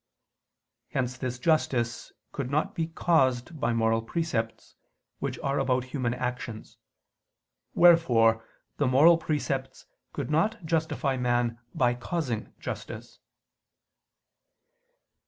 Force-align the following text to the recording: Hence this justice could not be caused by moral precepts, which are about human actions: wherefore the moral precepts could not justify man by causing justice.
Hence 0.89 1.15
this 1.15 1.37
justice 1.37 2.11
could 2.31 2.49
not 2.49 2.73
be 2.73 2.87
caused 2.87 3.59
by 3.59 3.71
moral 3.71 4.01
precepts, 4.01 4.75
which 5.19 5.37
are 5.43 5.59
about 5.59 5.83
human 5.83 6.15
actions: 6.15 6.79
wherefore 7.75 8.43
the 8.77 8.87
moral 8.87 9.19
precepts 9.19 9.85
could 10.11 10.31
not 10.31 10.65
justify 10.65 11.17
man 11.17 11.59
by 11.75 11.93
causing 11.93 12.51
justice. 12.59 13.19